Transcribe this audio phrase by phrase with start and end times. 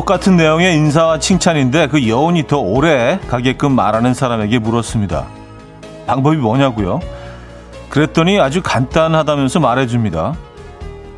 [0.00, 5.26] 똑같은 내용의 인사와 칭찬인데 그 여운이 더 오래 가게끔 말하는 사람에게 물었습니다.
[6.06, 7.00] 방법이 뭐냐고요?
[7.90, 10.34] 그랬더니 아주 간단하다면서 말해줍니다.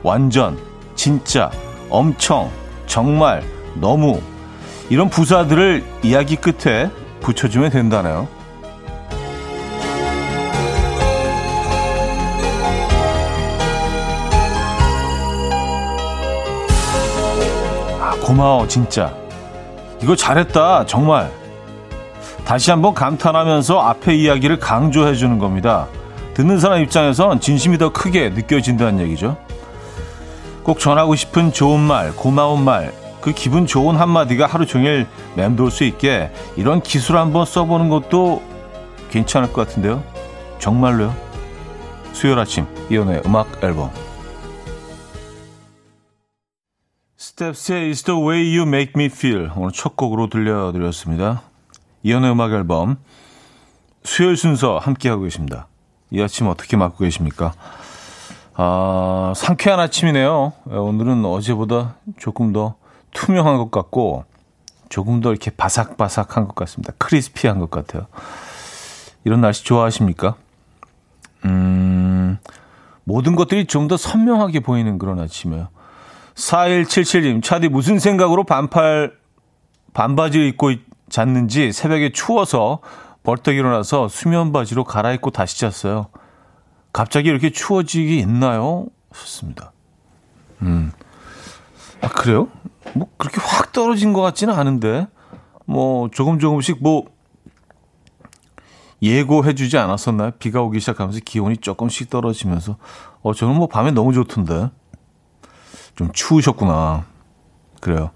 [0.03, 0.59] 완전,
[0.97, 1.49] 진짜,
[1.91, 2.51] 엄청,
[2.87, 3.45] 정말,
[3.77, 4.21] 너무
[4.91, 6.91] 이런 부사들을 이야기 끝에
[7.21, 8.27] 붙여주면 된다네요.
[18.33, 19.15] 고마워, 진짜.
[20.03, 21.31] 이거 잘했다, 정말.
[22.47, 25.87] 다시 한번 감탄하면서 앞에 이야기를 강조해 주는 겁니다.
[26.33, 29.37] 듣는 사람 입장에선 진심이 더 크게 느껴진다는 얘기죠.
[30.63, 35.85] 꼭 전하고 싶은 좋은 말, 고마운 말, 그 기분 좋은 한마디가 하루 종일 맴돌 수
[35.85, 38.43] 있게 이런 기술 한번 써보는 것도
[39.11, 40.03] 괜찮을 것 같은데요.
[40.59, 41.15] 정말로요.
[42.15, 43.91] 수요일 아침 이연의 음악 앨범
[47.37, 51.43] 스텝스의 It's the way you make me feel 오늘 첫 곡으로 들려드렸습니다.
[52.03, 52.99] 이현우의 음악 앨범
[54.05, 55.67] 수요일 순서 함께하고 계십니다.
[56.11, 57.55] 이 아침 어떻게 맞고 계십니까?
[58.55, 60.53] 아, 상쾌한 아침이네요.
[60.67, 62.75] 오늘은 어제보다 조금 더
[63.13, 64.25] 투명한 것 같고
[64.91, 66.93] 조금 더 이렇게 바삭바삭한 것 같습니다.
[66.99, 68.09] crispy한 것 같아요.
[69.25, 70.35] 이런 날씨 좋아하십니까?
[71.47, 72.39] 음,
[73.05, 75.69] 모든 것들이 좀 더 선명하게 보이는 그런 아침이에요.
[76.35, 79.13] 4177님, 차디 무슨 생각으로 반팔,
[79.95, 80.73] 반바지를 입고
[81.09, 82.81] 잤는지 새벽에 추워서
[83.23, 86.09] 벌떡 일어나서 수면 바지로 갈아입고 다시 잤어요.
[86.93, 88.87] 갑자기 이렇게 추워지기 있나요?
[89.15, 89.73] 좋습니다.
[90.63, 90.93] 음.
[92.01, 92.49] 아, 그래요?
[92.95, 95.07] 뭐, 그렇게 확 떨어진 것 같지는 않은데,
[95.67, 97.05] 뭐, 조금 조금씩 뭐,
[99.03, 100.33] 예고해 주지 않았었나요?
[100.39, 102.77] 비가 오기 시작하면서 기온이 조금씩 떨어지면서,
[103.23, 104.71] 어, 저는 뭐 밤에 너무 좋던데.
[105.97, 107.05] 좀 추우셨구나.
[107.81, 108.11] 그래요.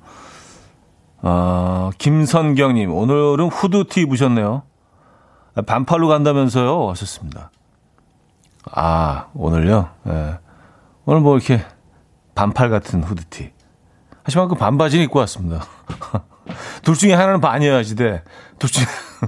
[1.22, 4.62] 아, 김선경님, 오늘은 후드티 입으셨네요.
[5.66, 6.88] 반팔로 간다면서요?
[6.90, 7.50] 하셨습니다.
[8.72, 9.88] 아, 오늘요?
[10.04, 10.38] 네.
[11.04, 11.64] 오늘 뭐 이렇게
[12.34, 13.52] 반팔 같은 후드티.
[14.24, 15.64] 하지만 그 반바지는 입고 왔습니다.
[16.82, 17.94] 둘 중에 하나는 반이어야지
[18.58, 18.84] 둘 중에,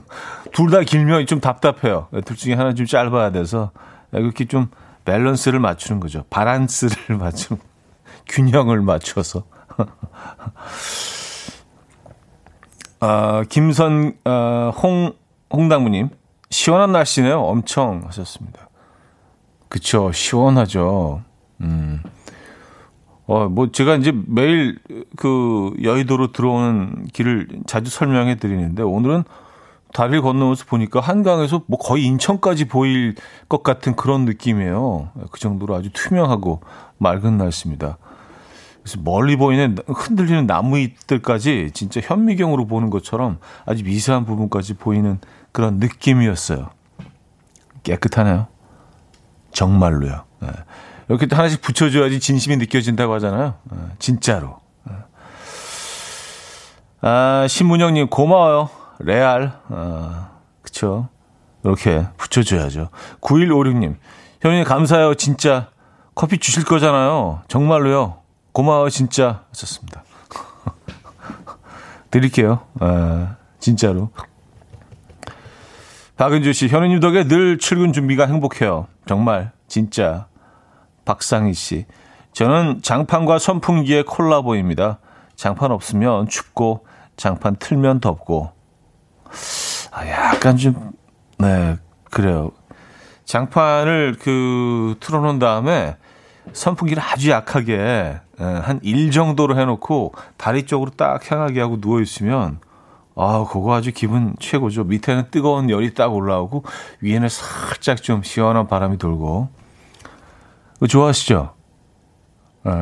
[0.52, 2.08] 둘 다 길면 좀 답답해요.
[2.24, 3.70] 둘 중에 하나는 좀 짧아야 돼서
[4.12, 4.68] 이렇게 좀
[5.04, 6.24] 밸런스를 맞추는 거죠.
[6.30, 7.60] 바란스를 맞추는,
[8.28, 9.44] 균형을 맞춰서.
[13.00, 15.12] 아, 김선, 아, 홍,
[15.52, 16.10] 홍당무님.
[16.50, 17.40] 시원한 날씨네요.
[17.40, 18.68] 엄청 하셨습니다.
[19.68, 20.10] 그쵸.
[20.12, 21.22] 시원하죠.
[21.60, 22.02] 음.
[23.26, 24.78] 어, 뭐, 제가 이제 매일
[25.16, 29.24] 그 여의도로 들어오는 길을 자주 설명해 드리는데, 오늘은
[29.92, 33.14] 다리를 건너면서 보니까 한강에서 뭐 거의 인천까지 보일
[33.48, 35.10] 것 같은 그런 느낌이에요.
[35.30, 36.60] 그 정도로 아주 투명하고
[36.98, 37.98] 맑은 날씨입니다.
[38.88, 45.20] 그래서 멀리 보이는 흔들리는 나무 잎들까지 진짜 현미경으로 보는 것처럼 아주 미세한 부분까지 보이는
[45.52, 46.70] 그런 느낌이었어요.
[47.82, 48.46] 깨끗하네요.
[49.52, 50.24] 정말로요.
[50.40, 50.48] 네.
[51.10, 53.54] 이렇게 하나씩 붙여줘야지 진심이 느껴진다고 하잖아요.
[53.70, 53.78] 네.
[53.98, 54.58] 진짜로.
[54.84, 54.94] 네.
[57.02, 58.70] 아, 신문영님, 고마워요.
[59.00, 59.52] 레알.
[59.68, 60.30] 아,
[60.62, 61.08] 그쵸.
[61.62, 62.88] 이렇게 붙여줘야죠.
[63.20, 63.96] 9156님,
[64.40, 65.14] 형님 감사해요.
[65.14, 65.68] 진짜
[66.14, 67.42] 커피 주실 거잖아요.
[67.48, 68.27] 정말로요.
[68.58, 68.90] 고마워요.
[68.90, 69.44] 진짜.
[69.50, 70.02] 하셨습니다.
[72.10, 72.62] 드릴게요.
[72.80, 74.10] 아, 진짜로.
[76.16, 78.88] 박은주 씨, 현우님 덕에 늘 출근 준비가 행복해요.
[79.06, 80.26] 정말, 진짜.
[81.04, 81.86] 박상희 씨,
[82.32, 84.98] 저는 장판과 선풍기의 콜라보입니다.
[85.36, 86.84] 장판 없으면 춥고,
[87.16, 88.50] 장판 틀면 덥고.
[89.92, 90.90] 아, 약간 좀,
[91.38, 91.76] 네,
[92.10, 92.50] 그래요.
[93.24, 95.96] 장판을 그, 틀어 놓은 다음에
[96.52, 102.60] 선풍기를 아주 약하게, 예, 한1 정도로 해놓고, 다리 쪽으로 딱 향하게 하고 누워있으면,
[103.20, 104.84] 아, 그거 아주 기분 최고죠.
[104.84, 106.62] 밑에는 뜨거운 열이 딱 올라오고
[107.00, 109.48] 위에는 살짝 좀 시원한 바람이 돌고.
[110.88, 111.52] 좋아하시죠?
[112.62, 112.72] 네.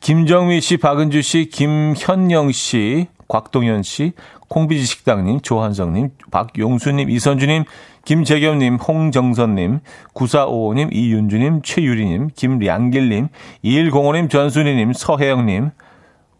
[0.00, 4.12] 김정미 씨, 박은주 씨, 김현영 씨, 곽동현 씨,
[4.48, 7.64] 콩비지 식당님, 조한성님, 박용수님, 이선주님,
[8.04, 9.80] 김재겸님, 홍정선님,
[10.14, 13.28] 9455님, 이윤주님, 최유리님, 김량길님,
[13.64, 15.70] 2105님, 전순희님, 서혜영님,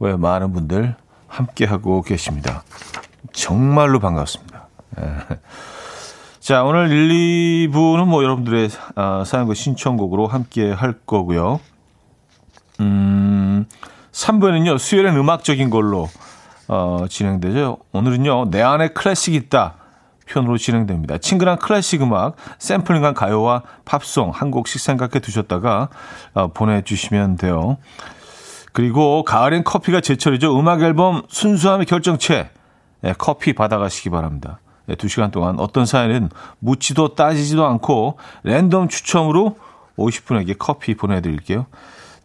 [0.01, 0.95] 왜 많은 분들
[1.29, 2.65] 함께하고 계십니다.
[3.33, 4.67] 정말로 반갑습니다.
[5.01, 5.05] 예.
[6.41, 11.61] 자, 오늘 1, 2부는 뭐 여러분들의 아, 사연과 신청곡으로 함께 할 거고요.
[12.81, 13.67] 음,
[14.13, 16.09] 3부에는요, 수요일엔 음악적인 걸로
[16.67, 17.79] 어, 진행되죠.
[17.93, 19.75] 오늘은요, 내 안에 클래식이 있다.
[20.31, 21.19] 편으로 진행됩니다.
[21.19, 25.89] 친근한 클래식 음악, 샘플링한 가요와 팝송 한 곡씩 생각해 두셨다가
[26.35, 27.79] 어, 보내주시면 돼요.
[28.73, 30.59] 그리고 가을엔 커피가 제철이죠.
[30.59, 32.51] 음악 앨범 순수함의 결정체.
[33.03, 34.61] 네, 커피 받아가시기 바랍니다.
[34.87, 36.31] 네, 2시간 동안 어떤 사연은
[36.61, 39.57] 묻지도 따지지도 않고 랜덤 추첨으로
[39.97, 41.67] 50분에게 커피 보내드릴게요.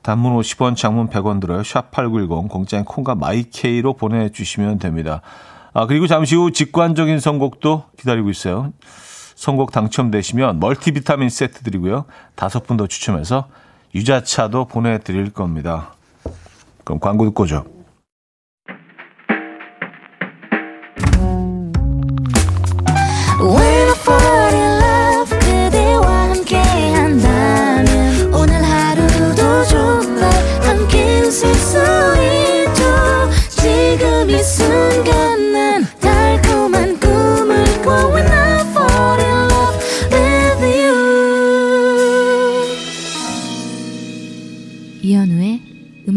[0.04, 1.62] 단문 50원, 장문 100원 들어요.
[1.62, 5.22] 샵8910, 공짜인 콩과 마이케이로 보내주시면 됩니다.
[5.78, 8.72] 아, 그리고 잠시 후 직관적인 선곡도 기다리고 있어요.
[9.36, 12.06] 선곡 당첨되시면 멀티비타민 세트 드리고요.
[12.36, 13.50] 다섯 분 더 추첨해서
[13.94, 15.94] 유자차도 보내드릴 겁니다.
[16.86, 17.75] 그럼 광고 듣고 오죠.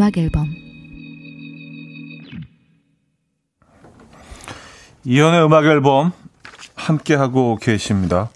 [0.09, 0.55] 음악 앨범
[5.05, 6.11] 이연의 음악 앨범
[6.75, 8.29] 함께 하고 계십니다.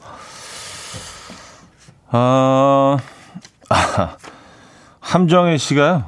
[2.12, 2.98] 아,
[3.70, 4.18] 아
[5.00, 6.06] 함정혜 씨가요.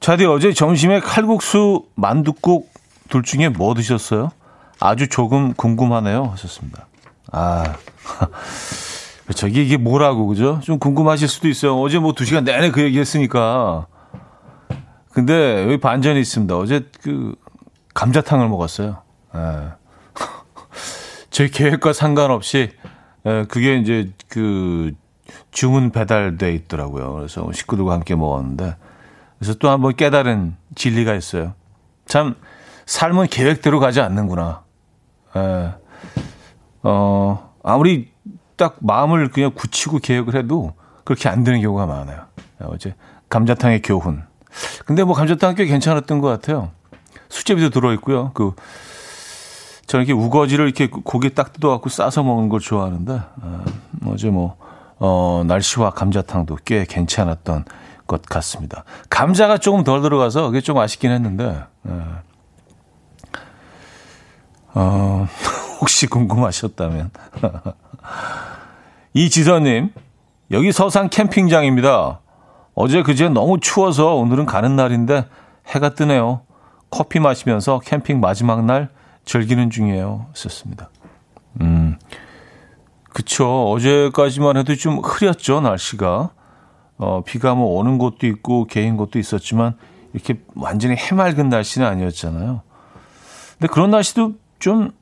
[0.00, 2.70] 자디 어제 점심에 칼국수, 만둣국
[3.08, 4.30] 둘 중에 뭐 드셨어요?
[4.78, 6.24] 아주 조금 궁금하네요.
[6.32, 6.86] 하셨습니다.
[7.32, 7.74] 아,
[9.26, 9.48] 그렇죠.
[9.48, 10.60] 이게, 뭐라고, 그죠?
[10.62, 11.78] 좀 궁금하실 수도 있어요.
[11.80, 13.88] 어제 뭐 두 시간 내내 그 얘기 했으니까.
[15.18, 16.56] 근데 여기 반전이 있습니다.
[16.56, 17.34] 어제 그
[17.92, 19.02] 감자탕을 먹었어요.
[19.34, 19.40] 예.
[21.30, 22.70] 제 계획과 상관없이
[23.26, 24.92] 예, 그게 이제 그
[25.50, 27.14] 주문 배달돼 있더라고요.
[27.14, 28.76] 그래서 식구들과 함께 먹었는데
[29.40, 31.54] 그래서 또 한번 깨달은 진리가 있어요.
[32.06, 32.36] 참
[32.86, 34.62] 삶은 계획대로 가지 않는구나.
[35.34, 35.74] 예.
[36.84, 38.12] 어 아무리
[38.54, 42.26] 딱 마음을 그냥 굳히고 계획을 해도 그렇게 안 되는 경우가 많아요.
[42.62, 42.94] 예, 어제
[43.28, 44.27] 감자탕의 교훈.
[44.86, 46.70] 근데 뭐 감자탕 꽤 괜찮았던 것 같아요.
[47.28, 48.32] 수제비도 들어있고요.
[48.34, 48.52] 그,
[49.86, 53.64] 저는 이렇게 우거지를 이렇게 고기 딱 뜯어갖고 싸서 먹는 걸 좋아하는데, 어,
[54.06, 54.56] 어제 뭐,
[54.98, 57.64] 어, 날씨와 감자탕도 꽤 괜찮았던
[58.06, 58.84] 것 같습니다.
[59.10, 62.22] 감자가 조금 덜 들어가서 그게 좀 아쉽긴 했는데, 어,
[64.74, 65.28] 어
[65.80, 67.10] 혹시 궁금하셨다면.
[69.14, 69.92] 이지선님,
[70.50, 72.20] 여기 서산 캠핑장입니다.
[72.80, 75.26] 어제 그제 너무 추워서 오늘은 가는 날인데
[75.66, 76.42] 해가 뜨네요.
[76.90, 78.88] 커피 마시면서 캠핑 마지막 날
[79.24, 80.26] 즐기는 중이에요.
[80.32, 80.88] 썼습니다.
[81.60, 81.98] 음,
[83.12, 83.68] 그쵸.
[83.72, 86.30] 어제까지만 해도 좀 흐렸죠, 날씨가.
[86.98, 89.74] 어, 비가 뭐 오는 곳도 있고 개인 곳도 있었지만
[90.14, 92.62] 이렇게 완전히 해맑은 날씨는 아니었잖아요.
[93.58, 94.92] 근데 그런 날씨도 좀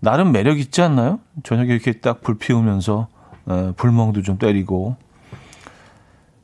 [0.00, 1.20] 나름 매력 있지 않나요?
[1.44, 3.06] 저녁에 이렇게 딱 불 피우면서
[3.46, 4.96] 어, 불멍도 좀 때리고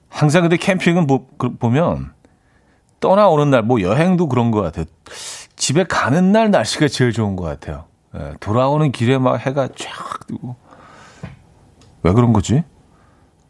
[0.08, 2.12] 항상 근데 캠핑은 보, 그, 보면
[3.00, 4.86] 떠나오는 날, 뭐 여행도 그런 것 같아요.
[5.56, 7.84] 집에 가는 날 날씨가 제일 좋은 것 같아요.
[8.16, 10.56] 예, 돌아오는 길에 막 해가 쫙 뜨고.
[12.02, 12.64] 왜 그런 거지?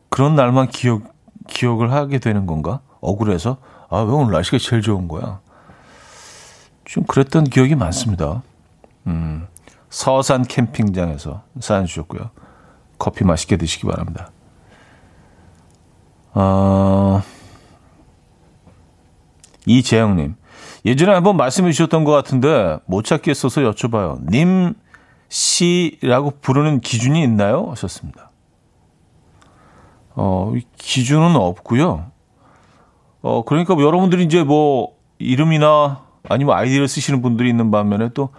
[0.08, 1.14] 그런 날만 기억,
[1.46, 2.80] 기억을 하게 되는 건가?
[3.00, 3.58] 억울해서?
[3.88, 5.40] 아, 왜 오늘 날씨가 제일 좋은 거야?
[6.84, 8.42] 좀 그랬던 기억이 많습니다.
[9.06, 9.46] 음,
[9.90, 12.30] 서산 캠핑장에서 사연 주셨고요.
[12.98, 14.30] 커피 맛있게 드시기 바랍니다.
[16.34, 17.22] 어,
[19.66, 20.36] 이재영님.
[20.84, 24.30] 예전에 한번 말씀해 주셨던 것 같은데 못 찾겠어서 여쭤봐요.
[24.30, 24.74] 님
[25.28, 27.66] 씨라고 부르는 기준이 있나요?
[27.70, 28.30] 하셨습니다.
[30.14, 32.10] 어, 기준은 없고요.
[33.20, 38.30] 어, 그러니까 뭐 여러분들이 이제 뭐 이름이나 아니면 아이디를 쓰시는 분들이 있는 반면에 또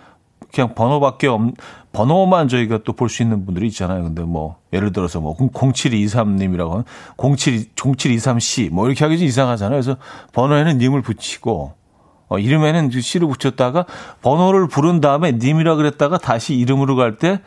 [0.54, 1.42] 그냥 번호밖에 없,
[1.92, 4.04] 번호만 저희가 또 볼 수 있는 분들이 있잖아요.
[4.04, 6.86] 근데 뭐, 예를 들어서 뭐, 0723님이라고 하면
[7.38, 9.82] 07, 0723C 뭐 이렇게 하기 좀 이상하잖아요.
[9.82, 9.98] 그래서
[10.34, 11.74] 번호에는 님을 붙이고,
[12.28, 13.86] 어, 이름에는 씨를 붙였다가
[14.22, 17.42] 번호를 부른 다음에 님이라 그랬다가 다시 이름으로 갈 때,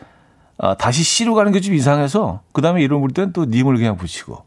[0.59, 3.97] 아, 다시 씨로 가는 게 좀 이상해서, 그 다음에 이름 부를 때는 또 님을 그냥
[3.97, 4.45] 붙이고,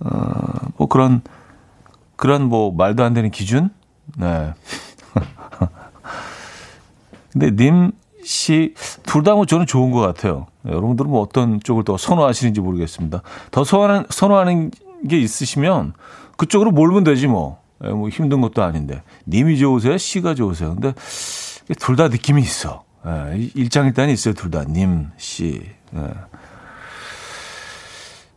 [0.00, 0.08] 어,
[0.76, 1.22] 뭐 그런,
[2.16, 3.70] 그런 뭐 말도 안 되는 기준?
[4.16, 4.52] 네.
[7.32, 7.92] 근데 님
[8.24, 8.74] 씨,
[9.04, 10.46] 둘 다 뭐 저는 좋은 것 같아요.
[10.64, 13.22] 여러분들은 뭐 어떤 쪽을 더 선호하시는지 모르겠습니다.
[13.50, 14.70] 더 선호하는, 선호하는
[15.08, 15.94] 게 있으시면
[16.36, 17.60] 그쪽으로 몰면 되지 뭐.
[17.84, 19.02] 예, 뭐 힘든 것도 아닌데.
[19.26, 19.98] 님이 좋으세요?
[19.98, 20.74] 씨가 좋으세요?
[20.74, 20.92] 근데
[21.80, 22.84] 둘 다 느낌이 있어.
[23.06, 24.34] 예, 일장일단이 있어요.
[24.34, 24.62] 둘 다.
[24.64, 25.60] 님, 씨.
[25.96, 26.00] 예.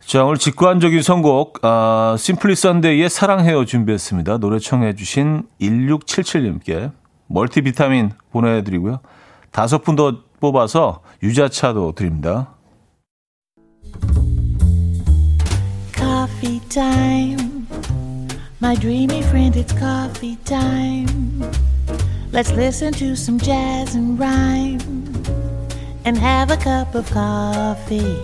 [0.04, 4.38] 자, 오늘 직관적인 선곡, 아, 심플리 선데이의 사랑해요 준비했습니다.
[4.38, 6.92] 노래 청해주신 1677님께
[7.26, 9.00] 멀티비타민 보내드리고요.
[9.50, 12.54] 다섯 분 더 뽑아서 유자차도 드립니다.
[15.94, 17.66] Coffee time.
[18.62, 21.42] My dreamy friend, it's coffee time.
[22.32, 24.80] Let's listen to some jazz and rhyme
[26.04, 28.16] and have a cup of coffee.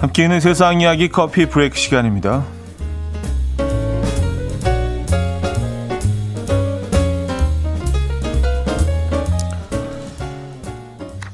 [0.00, 2.44] 함께 있는 세상 이야기 커피 브레이크 시간입니다.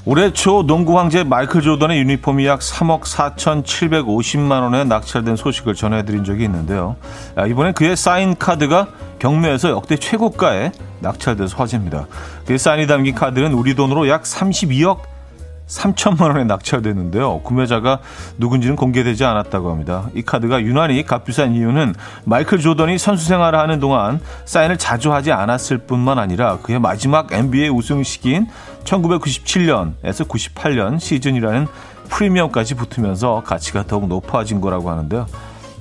[0.08, 6.44] 올해 초 농구 황제 마이클 조던의 유니폼이 약 3억 4,750만 원에 낙찰된 소식을 전해드린 적이
[6.44, 6.94] 있는데요.
[7.34, 8.86] 아, 이번에 그의 사인 카드가
[9.18, 10.70] 경매에서 역대 최고가에
[11.00, 12.06] 낙찰돼서 화제입니다.
[12.46, 15.15] 그의 사인이 담긴 카드는 우리 돈으로 약 32억
[15.66, 17.40] 3천만 원에 낙찰됐는데요.
[17.40, 17.98] 구매자가
[18.38, 20.08] 누군지는 공개되지 않았다고 합니다.
[20.14, 21.94] 이 카드가 유난히 값비싼 이유는
[22.24, 27.68] 마이클 조던이 선수 생활을 하는 동안 사인을 자주 하지 않았을 뿐만 아니라 그의 마지막 NBA
[27.70, 28.46] 우승 시기인
[28.84, 31.66] 1997년에서 98년 시즌이라는
[32.08, 35.26] 프리미엄까지 붙으면서 가치가 더욱 높아진 거라고 하는데요.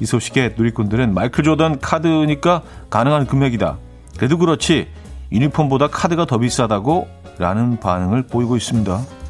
[0.02, 3.78] 이 소식에 누리꾼들은 마이클 조던 카드니까 가능한 금액이다.
[4.18, 4.88] 그래도 그렇지
[5.32, 9.25] 유니폼보다 카드가 더 비싸다고 라는 반응을 보이고 있습니다.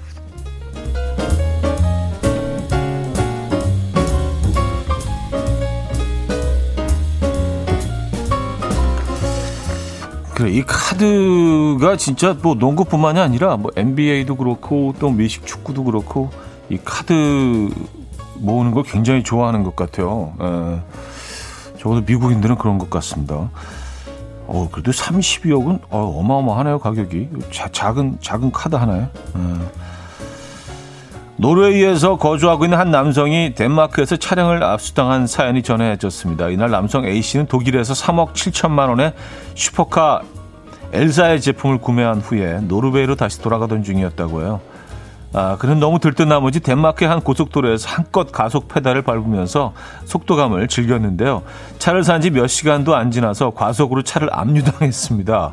[10.46, 16.30] 그래 이 카드가 진짜 뭐 농구뿐만이 아니라 뭐 NBA도 그렇고 또 미식 축구도 그렇고
[16.70, 17.70] 이 카드
[18.36, 20.34] 모으는 걸 굉장히 좋아하는 것 같아요.
[20.40, 21.80] 에, 예.
[21.80, 23.50] 적어도 미국인들은 그런 것 같습니다.
[24.48, 29.02] 어 그래도 32억은 어, 어마어마하네요 가격이 자, 작은 작은 카드 하나에.
[29.02, 29.10] 에.
[31.38, 31.42] 예.
[31.42, 36.50] 노르웨이에서 거주하고 있는 한 남성이 덴마크에서 차량을 압수당한 사연이 전해졌습니다.
[36.50, 39.14] 이날 남성 A씨는 독일에서 3억 7천만 원의
[39.56, 40.22] 슈퍼카
[40.94, 44.62] 엘사의 제품을 구매한 후에 노르웨이로 다시 돌아가던 중이었다고 해요.
[45.34, 49.74] 아, 그는 너무 들뜬 나머지 덴마크의 한 고속도로에서 한껏 가속 페달을 밟으면서
[50.06, 51.42] 속도감을 즐겼는데요.
[51.78, 55.52] 차를 산 지 몇 시간도 안 지나서 과속으로 차를 압류당했습니다.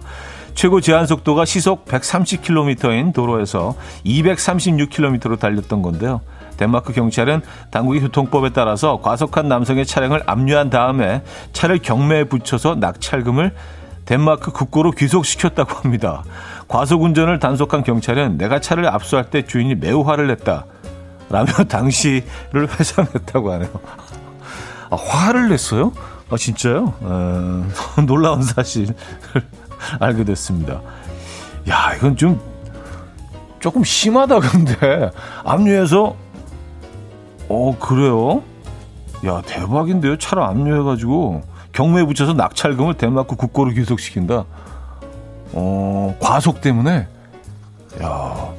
[0.54, 6.20] 최고 제한 속도가 시속 130km인 도로에서 236km로 달렸던 건데요.
[6.56, 13.54] 덴마크 경찰은 당국의 교통법에 따라서 과속한 남성의 차량을 압류한 다음에 차를 경매에 붙여서 낙찰금을
[14.04, 16.22] 덴마크 국고로 귀속시켰다고 합니다.
[16.68, 20.66] 과속 운전을 단속한 경찰은 내가 차를 압수할 때 주인이 매우 화를 냈다.
[21.30, 23.70] 라며 당시를 회상했다고 하네요.
[24.90, 25.92] 아, 화를 냈어요?
[26.30, 26.94] 아, 진짜요?
[27.00, 27.66] 어,
[28.06, 28.94] 놀라운 사실을
[29.98, 30.80] 알게 됐습니다.
[31.68, 32.40] 야, 이건 좀
[33.60, 35.10] 조금 심하다 근데
[35.44, 36.16] 압류해서
[37.48, 38.42] 어 그래요?
[39.24, 40.18] 야 대박인데요.
[40.18, 44.44] 차를 압류해가지고 경매에 붙여서 낙찰금을 덴마크 국고로 귀속시킨다.
[45.52, 47.06] 어 과속 때문에
[48.02, 48.52] 야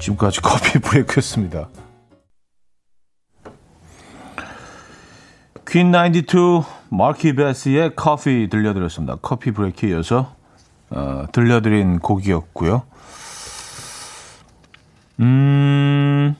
[0.00, 1.68] 지금까지 커피 브레이크였습니다.
[5.64, 9.16] 퀸92 마키 베스의 커피 들려드렸습니다.
[9.22, 10.34] 커피 브레이크에 이어서
[10.90, 12.82] 어, 들려드린 곡이었고요.
[15.20, 16.34] 음,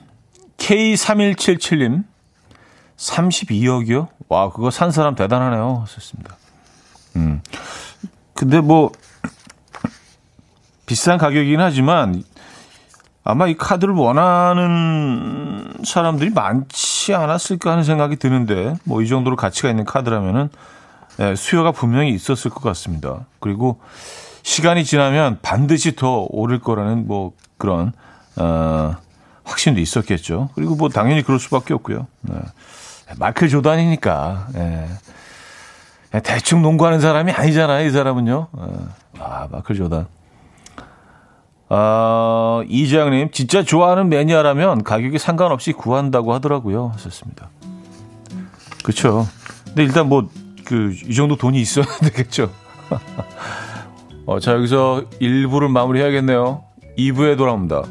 [0.57, 2.03] K3177님
[2.97, 4.09] 32억이요?
[4.27, 5.79] 와, 그거 산 사람 대단하네요.
[5.83, 6.35] 하셨습니다.
[7.15, 7.41] 음.
[8.33, 8.91] 근데 뭐
[10.85, 12.23] 비싼 가격이긴 하지만
[13.23, 19.85] 아마 이 카드를 원하는 사람들이 많지 않았을까 하는 생각이 드는데 뭐 이 정도로 가치가 있는
[19.85, 20.49] 카드라면은
[21.17, 23.25] 네, 수요가 분명히 있었을 것 같습니다.
[23.39, 23.79] 그리고
[24.43, 27.91] 시간이 지나면 반드시 더 오를 거라는 뭐 그런
[28.37, 28.95] 어,
[29.43, 30.49] 확신도 있었겠죠.
[30.55, 32.07] 그리고 뭐 당연히 그럴 수밖에 없고요.
[32.21, 32.35] 네.
[33.17, 34.87] 마클 조단이니까 네.
[36.23, 37.85] 대충 농구하는 사람이 아니잖아요.
[37.85, 38.47] 이 사람은요.
[39.19, 40.07] 아 마클 조단.
[41.73, 46.91] 어, 이재영님, 진짜 좋아하는 매니아라면 가격이 상관없이 구한다고 하더라고요.
[46.95, 47.49] 하셨습니다.
[48.83, 49.25] 그쵸.
[49.67, 50.27] 근데 일단 뭐,
[50.65, 52.51] 그, 이 정도 돈이 있어야 되겠죠.
[54.25, 56.61] 어, 자, 여기서 1부를 마무리 해야겠네요.
[56.97, 57.83] 2부에 돌아옵니다.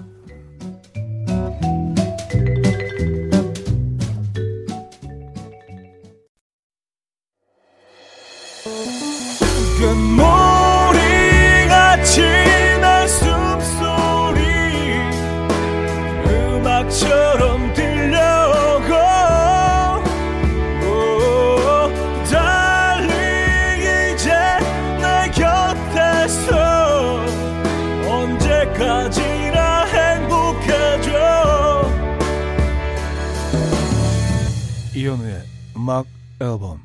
[35.80, 36.04] 음악
[36.42, 36.82] 앨범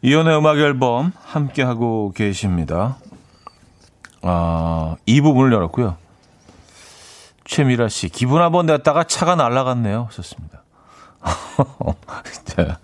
[0.00, 2.96] 이연의 음악 앨범 함께 하고 계십니다.
[4.22, 5.98] 아, 이 부분을 열었고요.
[7.44, 10.08] 최미라 씨, 기분 한번 냈다가 차가 날아갔네요.
[10.10, 10.62] 썼습니다.
[12.32, 12.78] 진짜.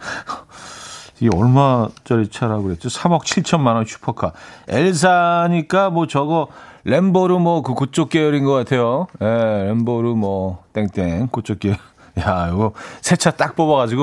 [1.20, 2.90] 이 얼마짜리 차라고 그랬죠?
[2.90, 4.32] 3억 7천만 원 슈퍼카.
[4.68, 6.48] 엘사니까 뭐 저거
[6.84, 9.06] 램보르 뭐 그 그쪽 계열인 것 같아요.
[9.22, 11.78] 예, 램보르 뭐 땡땡 그쪽 계열.
[12.20, 12.72] 야, 이거
[13.02, 14.02] 새 차 딱 뽑아가지고,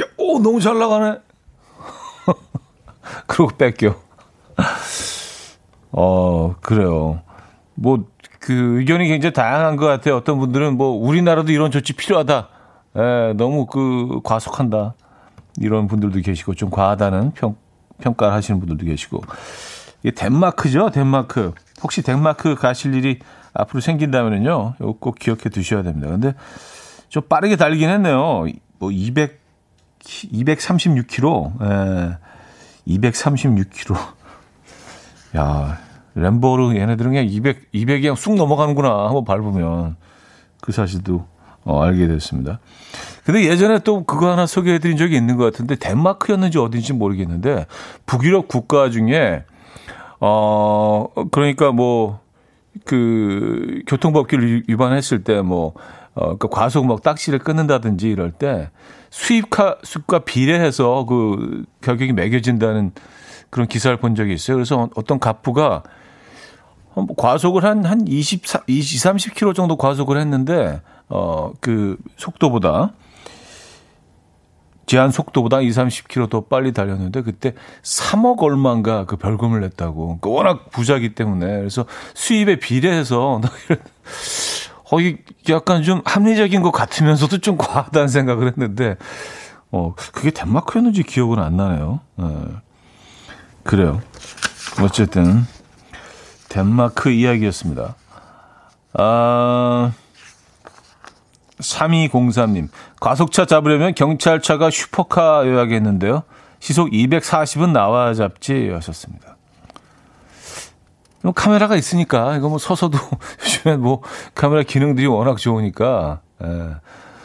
[0.00, 1.18] 야, 오 너무 잘 나가네.
[3.26, 3.94] 그러고 뺏겨.
[5.92, 7.20] 어, 그래요.
[7.74, 8.04] 뭐,
[8.40, 10.16] 그 의견이 굉장히 다양한 것 같아요.
[10.16, 12.48] 어떤 분들은 뭐, 우리나라도 이런 조치 필요하다.
[12.98, 14.94] 예, 너무 그, 과속한다.
[15.58, 17.56] 이런 분들도 계시고, 좀 과하다는 평,
[18.00, 19.22] 평가를 하시는 분들도 계시고.
[20.02, 21.52] 이게 덴마크죠, 덴마크.
[21.82, 23.18] 혹시 덴마크 가실 일이
[23.54, 24.74] 앞으로 생긴다면요.
[24.80, 26.08] 이거 꼭 기억해 두셔야 됩니다.
[26.08, 26.34] 근데
[27.08, 28.46] 좀 빠르게 달리긴 했네요.
[28.78, 29.40] 뭐, 200,
[30.00, 31.52] 236km.
[31.62, 32.18] 예,
[32.86, 33.96] 236km.
[35.36, 35.78] 야,
[36.14, 39.06] 램보르 얘네들은 그냥 200, 200이 그냥 쑥 넘어가는구나.
[39.06, 39.96] 한번 밟으면.
[40.60, 41.26] 그 사실도
[41.64, 42.60] 어, 알게 됐습니다.
[43.24, 47.66] 근데 예전에 또 그거 하나 소개해 드린 적이 있는 것 같은데 덴마크였는지 어딘지 모르겠는데
[48.06, 49.44] 북유럽 국가 중에
[50.20, 52.26] 어 그러니까 뭐
[52.84, 55.72] 그 교통법규를 위반했을 때 뭐
[56.16, 58.70] 어, 그 과속 막 딱지를 끊는다든지 이럴 때
[59.10, 62.92] 수입가 수가 비례해서 그 가격이 매겨진다는
[63.50, 64.56] 그런 기사를 본 적이 있어요.
[64.56, 65.82] 그래서 어떤 갑부가
[66.94, 72.94] 뭐 과속을 한, 한 20, 20, 30km 정도 과속을 했는데, 어, 그 속도보다,
[74.86, 80.18] 제한 속도보다 20, 30km 더 빨리 달렸는데, 그때 3억 얼마인가 그 벌금을 냈다고.
[80.22, 81.58] 그 워낙 부자기 때문에.
[81.58, 83.42] 그래서 수입에 비례해서,
[84.90, 85.16] 어, 이
[85.48, 88.96] 약간 좀 합리적인 것 같으면서도 좀 과하다는 생각을 했는데,
[89.72, 92.00] 어, 그게 덴마크였는지 기억은 안 나네요.
[92.16, 92.26] 네.
[93.64, 94.00] 그래요.
[94.80, 95.44] 어쨌든
[96.48, 97.96] 덴마크 이야기였습니다.
[98.94, 99.92] 아,
[101.58, 102.68] 3203님.
[103.00, 106.22] 과속차 잡으려면 경찰차가 슈퍼카여야겠는데요.
[106.60, 109.35] 시속 240은 나와야 잡지 하셨습니다.
[111.26, 112.96] 뭐 카메라가 있으니까 이거 뭐 서서도
[113.42, 114.00] 요즘에 뭐
[114.36, 116.76] 카메라 기능들이 워낙 좋으니까 예,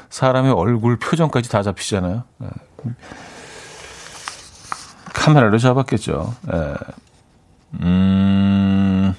[0.09, 2.23] 사람의 얼굴 표정까지 다 잡히잖아요.
[2.41, 2.47] 예.
[5.13, 6.33] 카메라로 잡았겠죠.
[6.51, 6.73] 예.
[7.83, 9.13] 음,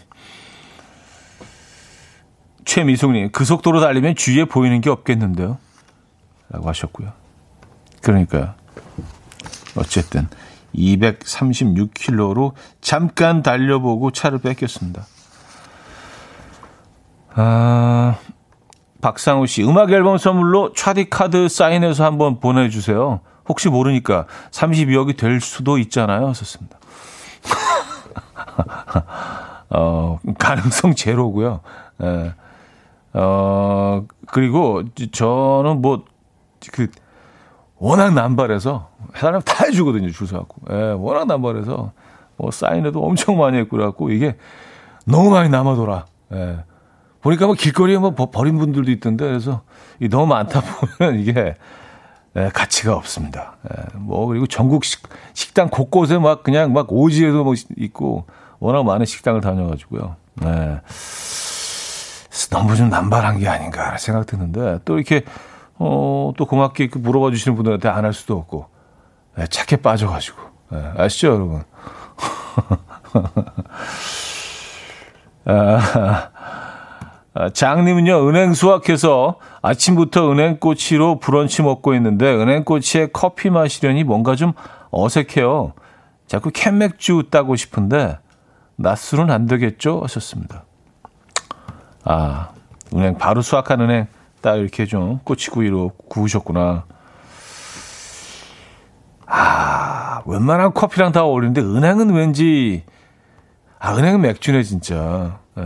[2.65, 5.59] 최미숙님, 그 속도로 달리면 주위에 보이는 게 없겠는데요.
[6.51, 7.13] 라고 하셨고요.
[8.03, 8.55] 그러니까요.
[9.77, 10.27] 어쨌든,
[10.75, 15.07] 236km로 잠깐 달려보고 차를 뺏겼습니다.
[17.35, 18.19] 아,
[19.01, 23.21] 박상우 씨, 음악 앨범 선물로 차디 카드 사인해서 한번 보내주세요.
[23.49, 26.29] 혹시 모르니까 32억이 될 수도 있잖아요.
[26.29, 26.79] 하셨습니다.
[29.71, 31.61] 어, 가능성 제로고요.
[32.03, 32.35] 예.
[33.15, 34.83] 어, 그리고
[35.13, 36.05] 저는 뭐,
[36.73, 36.89] 그,
[37.83, 40.63] 워낙 남발해서, 사람 다 해주거든요, 줄 서갖고.
[40.71, 41.91] 예, 워낙 남발해서,
[42.37, 44.37] 뭐, 사인회도 엄청 많이 했고, 그래갖고, 이게
[45.05, 46.05] 너무 많이 남아돌아.
[46.33, 46.59] 예.
[47.23, 49.63] 보니까 뭐 길거리에 뭐 버린 분들도 있던데, 그래서,
[49.99, 51.57] 이 너무 많다 보면 이게,
[52.37, 53.57] 예, 가치가 없습니다.
[53.69, 55.03] 예, 뭐, 그리고 전국 식,
[55.35, 58.27] 식당 곳곳에 막 그냥 막 오지에도 뭐 있고,
[58.61, 60.15] 워낙 많은 식당을 다녀가지고요.
[60.45, 60.81] 예.
[62.53, 65.25] 너무 좀 남발한 게 아닌가 생각 드는데, 또 이렇게,
[65.85, 68.67] 어, 또 고맙게 물어봐 주시는 분들한테 안 할 수도 없고,
[69.39, 70.41] 예, 착해 빠져가지고.
[70.75, 71.63] 예, 아시죠, 여러분?
[75.45, 76.29] 아,
[77.35, 84.53] 아, 장님은요, 은행 수확해서 아침부터 은행꼬치로 브런치 먹고 있는데, 은행꼬치에 커피 마시려니 뭔가 좀
[84.91, 85.73] 어색해요.
[86.29, 88.19] 자꾸 캔맥주 따고 싶은데,
[88.77, 90.01] 낮술은 안 되겠죠?
[90.03, 90.65] 하셨습니다.
[92.05, 92.51] 아,
[92.95, 94.07] 은행, 바로 수확한 은행,
[94.43, 96.85] 딱 이렇게 좀 꼬치구이로 구우셨구나.
[99.27, 102.85] 아, 웬만한 커피랑 다 어울리는데, 은행은 왠지,
[103.79, 105.41] 아, 은행은 맥주네, 진짜.
[105.57, 105.63] 예.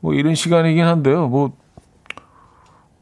[0.00, 1.28] 뭐 이런 시간이긴 한데요.
[1.28, 1.56] 뭐,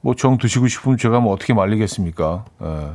[0.02, 2.44] 뭐정 드시고 싶으면 제가 뭐 어떻게 말리겠습니까?
[2.62, 2.90] 예,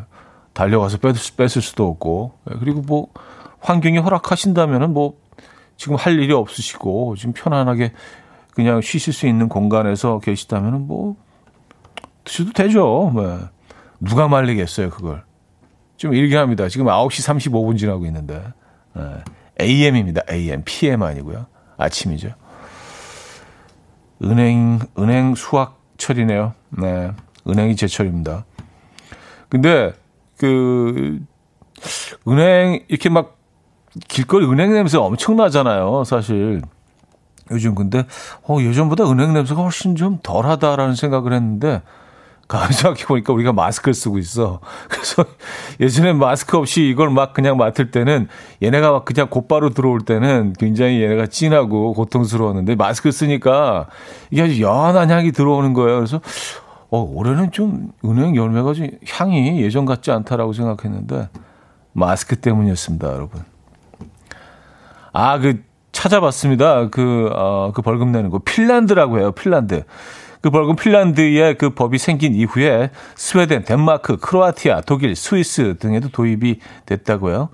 [0.53, 2.33] 달려가서 뺏을, 뺏을 수도 없고.
[2.51, 3.07] 예, 그리고 뭐
[3.61, 5.17] 환경이 허락하신다면은 뭐
[5.75, 7.93] 지금 할 일이 없으시고 지금 편안하게
[8.53, 11.15] 그냥 쉬실 수 있는 공간에서 계시다면은 뭐
[12.29, 13.09] 드셔도 되죠.
[13.11, 13.39] 뭐.
[13.99, 15.23] 누가 말리겠어요, 그걸.
[15.97, 16.69] 좀 일기합니다.
[16.69, 18.41] 지금 9시 35분 지나고 있는데.
[18.97, 19.23] 예,
[19.59, 20.21] AM입니다.
[20.29, 20.61] AM.
[20.63, 21.47] PM 아니고요.
[21.77, 22.29] 아침이죠.
[24.23, 26.53] 은행, 은행 수확철이네요.
[26.69, 27.11] 네.
[27.47, 28.45] 은행이 제철입니다.
[29.49, 29.93] 근데,
[30.37, 31.19] 그,
[32.27, 33.37] 은행, 이렇게 막,
[34.07, 36.61] 길거리 은행 냄새 엄청나잖아요, 사실.
[37.51, 38.05] 요즘 근데
[38.47, 41.81] 어 예전보다 은행 냄새가 훨씬 좀 덜 하다라는 생각을 했는데
[42.49, 44.59] 가만 생각해 보니까 우리가 마스크를 쓰고 있어.
[44.89, 45.23] 그래서
[45.79, 48.27] 예전에 마스크 없이 이걸 막 그냥 맡을 때는
[48.61, 53.87] 얘네가 막 그냥 곧바로 들어올 때는 굉장히 얘네가 진하고 고통스러웠는데 마스크 쓰니까
[54.31, 55.97] 이게 아주 연한 향이 들어오는 거예요.
[55.97, 56.19] 그래서
[56.89, 61.29] 어 올해는 좀 은행 열매가 좀 향이 예전 같지 않다라고 생각했는데
[61.93, 63.43] 마스크 때문이었습니다, 여러분.
[65.13, 66.89] 아, 그 찾아봤습니다.
[66.89, 68.39] 그, 어, 그 벌금 내는 거.
[68.39, 69.83] 핀란드라고 해요, 핀란드.
[70.41, 77.49] 그 벌금 핀란드의 그 법이 생긴 이후에 스웨덴, 덴마크, 크로아티아, 독일, 스위스 등에도 도입이 됐다고요.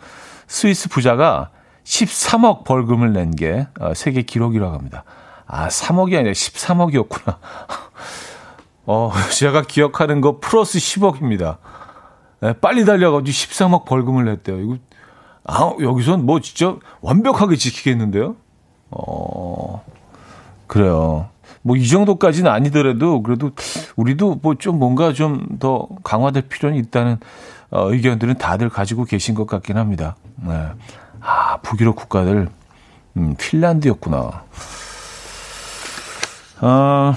[0.48, 1.50] 스위스 부자가
[1.84, 5.04] 13억 벌금을 낸 게 세계 기록이라고 합니다.
[5.48, 7.38] 아, 3억이 아니라 13억이었구나.
[8.88, 11.58] 어, 제가 기억하는 거 플러스 10억입니다.
[12.42, 14.60] 네, 빨리 달려가지고 13억 벌금을 냈대요.
[14.60, 14.78] 이거,
[15.48, 18.36] 아, 여기선 뭐 진짜 완벽하게 지키겠는데요?
[18.92, 19.84] 어,
[20.68, 21.30] 그래요.
[21.66, 23.52] 뭐 이 정도까지는 아니더라도 그래도
[23.96, 27.18] 우리도 뭐 좀 뭔가 좀 더 강화될 필요는 있다는
[27.72, 30.16] 어, 의견들은 다들 가지고 계신 것 같긴 합니다.
[30.38, 30.68] 네.
[31.22, 32.50] 아, 북유럽 국가들,
[33.18, 34.44] 음, 핀란드였구나.
[36.62, 37.16] 아,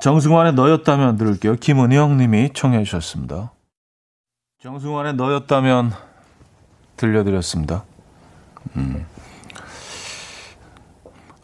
[0.00, 1.56] 정승환의 너였다면 들을게요.
[1.56, 3.52] 김은영 님이 청해 주셨습니다.
[4.62, 5.92] 정승환의 너였다면
[6.96, 7.84] 들려드렸습니다.
[8.76, 9.06] 음.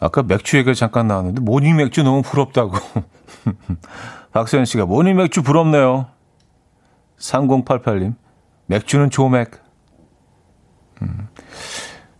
[0.01, 2.73] 아까 맥주 얘기가 잠깐 나왔는데 모닝 맥주 너무 부럽다고.
[4.33, 6.07] 박서연 씨가 모닝 맥주 부럽네요.
[7.19, 8.15] 3088님.
[8.65, 9.51] 맥주는 조맥.
[11.03, 11.27] 음.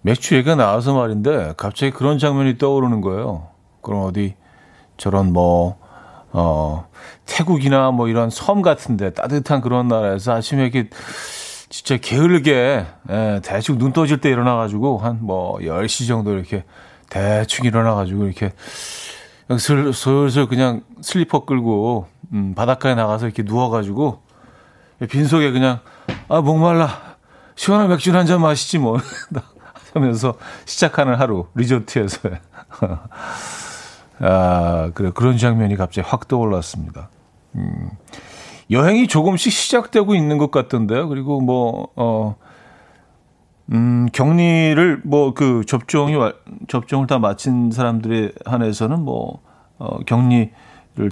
[0.02, 3.48] 맥주 얘기가 나와서 말인데 갑자기 그런 장면이 떠오르는 거예요.
[3.82, 4.36] 그럼 어디
[4.98, 5.80] 저런 뭐,
[6.32, 6.88] 어,
[7.26, 10.90] 태국이나 뭐 이런 섬 같은데 따뜻한 그런 나라에서 아침에 이렇게
[11.70, 16.64] 진짜 게을게, 예, 대충 눈 떠질 때 일어나가지고 한 뭐 10시 정도 이렇게
[17.12, 18.54] 대충 일어나가지고 이렇게
[19.60, 24.22] 슬, 슬슬 그냥 슬리퍼 끌고 음, 바닷가에 나가서 이렇게 누워가지고
[25.10, 25.80] 빈속에 그냥
[26.30, 27.12] 아 목말라.
[27.56, 28.98] 시원한 맥주 한 잔 마시지 뭐.
[29.94, 32.30] 하면서 시작하는 하루 리조트에서
[34.20, 35.12] 아 그래.
[35.14, 37.10] 그런 장면이 갑자기 확 떠올랐습니다.
[37.56, 37.90] 음,
[38.72, 41.10] 여행이 조금씩 시작되고 있는 것 같던데요.
[41.10, 42.36] 그리고 뭐 어
[43.72, 46.16] 음, 격리를 뭐 그 접종이
[46.68, 49.40] 접종을 다 마친 사람들에 한해서는 뭐
[49.78, 50.52] 어, 격리를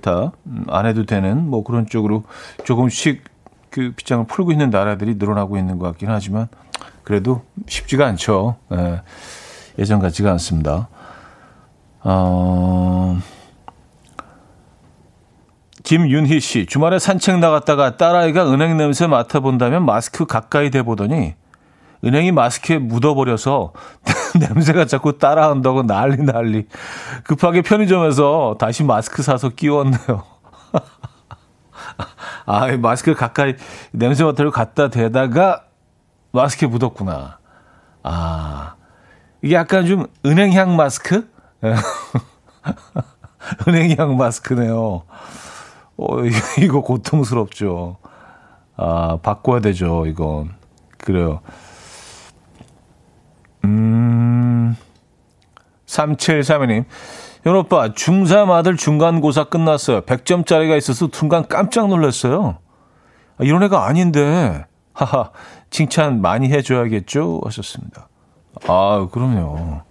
[0.02, 2.24] 다안 음, 해도 되는 뭐 그런 쪽으로
[2.65, 3.24] 조금씩
[3.69, 6.48] 그 빗장을 풀고 있는 나라들이 늘어나고 있는 것 같긴 하지만
[7.04, 8.58] 그래도 쉽지가 않죠.
[8.74, 9.02] 예,
[9.80, 10.89] 예전 같지가 않습니다.
[12.02, 13.19] 어,
[15.84, 21.36] 김윤희 씨, 주말에 산책 나갔다가 딸아이가 은행 냄새 맡아본다면 마스크 가까이 대보더니
[22.04, 23.74] 은행이 마스크에 묻어버려서
[24.40, 26.66] 냄새가 자꾸 따라한다고 난리 난리.
[27.24, 30.24] 급하게 편의점에서 다시 마스크 사서 끼웠네요.
[32.46, 33.56] 아, 마스크 가까이
[33.92, 35.66] 냄새 맡으러 갖다 대다가
[36.32, 37.40] 마스크에 묻었구나.
[38.04, 38.76] 아,
[39.42, 41.30] 이게 약간 좀 은행향 마스크?
[43.68, 45.04] 은행향 마스크네요.
[45.98, 46.24] 어,
[46.60, 47.98] 이거 고통스럽죠.
[48.78, 50.52] 아, 바꿔야 되죠, 이건.
[50.98, 51.42] 그래요.
[55.89, 56.86] 3732님.
[57.43, 60.02] 현 오빠, 중3 아들 중간고사 끝났어요.
[60.02, 62.58] 100점짜리가 있어서 순간 깜짝 놀랐어요.
[63.38, 64.65] 아, 이런 애가 아닌데.
[64.93, 65.32] 하하,
[65.69, 67.41] 칭찬 많이 해줘야겠죠?
[67.45, 68.10] 하셨습니다.
[68.67, 69.82] 아, 그럼요.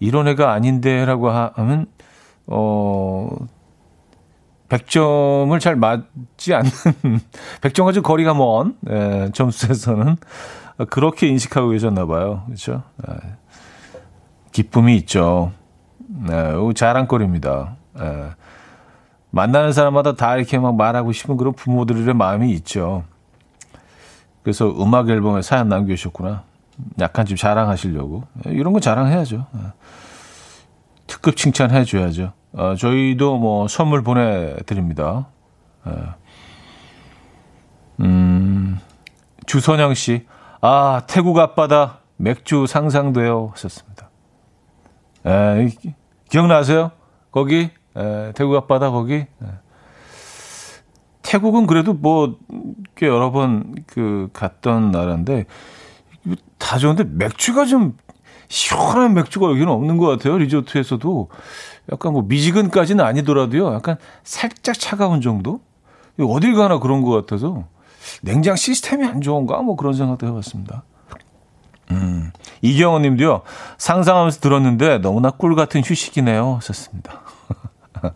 [0.00, 1.86] 이런 애가 아닌데 라고 하면,
[2.46, 3.28] 어,
[4.70, 6.70] 100점을 잘 맞지 않는,
[7.60, 10.16] 100점과 좀 거리가 먼, 예, 점수에서는
[10.90, 12.42] 그렇게 인식하고 계셨나 봐요.
[12.46, 12.82] 그렇죠?
[13.06, 13.14] 네.
[14.56, 15.52] 기쁨이 있죠.
[15.98, 17.76] 네, 자랑거리입니다.
[17.92, 18.30] 네.
[19.30, 23.04] 만나는 사람마다 다 이렇게 막 말하고 싶은 그런 부모들의 마음이 있죠.
[24.42, 26.44] 그래서 음악 앨범에 사연 남겨주셨구나.
[27.00, 28.24] 약간 좀 자랑하시려고.
[28.44, 29.44] 네, 이런 거 자랑해야죠.
[29.52, 29.60] 네.
[31.06, 32.32] 특급 칭찬해줘야죠.
[32.54, 35.26] 어, 저희도 뭐 선물 보내드립니다.
[35.84, 35.92] 네.
[38.00, 38.80] 음,
[39.44, 40.24] 주선영 씨.
[40.62, 43.50] 아, 태국 앞바다 맥주 상상돼요.
[43.52, 43.95] 하셨습니다.
[45.26, 45.68] 에,
[46.28, 46.92] 기억나세요?
[47.30, 47.70] 거기?
[47.96, 49.14] 에, 태국 앞바다 거기?
[49.14, 49.26] 에.
[51.22, 52.38] 태국은 그래도 뭐,
[52.94, 55.46] 꽤 여러 번 그 갔던 나라인데,
[56.58, 57.96] 다 좋은데 맥주가 좀
[58.48, 60.38] 시원한 맥주가 여기는 없는 것 같아요.
[60.38, 61.28] 리조트에서도.
[61.92, 63.74] 약간 뭐 미지근까지는 아니더라도요.
[63.74, 65.60] 약간 살짝 차가운 정도?
[66.20, 67.64] 어딜 가나 그런 것 같아서.
[68.22, 69.62] 냉장 시스템이 안 좋은가?
[69.62, 70.84] 뭐 그런 생각도 해봤습니다.
[71.90, 72.32] 음.
[72.62, 73.42] 이경호 님도요,
[73.78, 76.60] 상상하면서 들었는데 너무나 꿀 같은 휴식이네요.
[76.62, 77.20] 썼습니다.